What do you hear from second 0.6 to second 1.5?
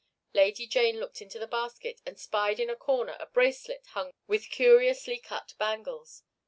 Jane looked into the